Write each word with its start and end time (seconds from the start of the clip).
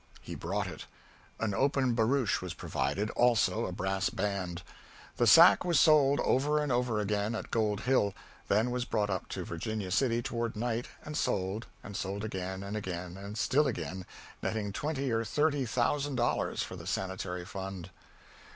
He 0.19 0.33
brought 0.33 0.65
it. 0.65 0.87
An 1.39 1.53
open 1.53 1.93
barouche 1.93 2.41
was 2.41 2.55
provided, 2.55 3.11
also 3.11 3.67
a 3.67 3.71
brass 3.71 4.09
band. 4.09 4.63
The 5.17 5.27
sack 5.27 5.63
was 5.63 5.79
sold 5.79 6.19
over 6.21 6.57
and 6.59 6.71
over 6.71 6.99
again 6.99 7.35
at 7.35 7.51
Gold 7.51 7.81
Hill, 7.81 8.15
then 8.47 8.71
was 8.71 8.83
brought 8.83 9.11
up 9.11 9.29
to 9.29 9.45
Virginia 9.45 9.91
City 9.91 10.23
toward 10.23 10.55
night 10.55 10.87
and 11.05 11.15
sold 11.15 11.67
and 11.83 11.95
sold 11.95 12.23
again, 12.23 12.63
and 12.63 12.75
again, 12.75 13.15
and 13.15 13.37
still 13.37 13.67
again, 13.67 14.07
netting 14.41 14.73
twenty 14.73 15.11
or 15.11 15.23
thirty 15.23 15.65
thousand 15.67 16.15
dollars 16.15 16.63
for 16.63 16.75
the 16.75 16.87
Sanitary 16.87 17.45
Fund. 17.45 17.91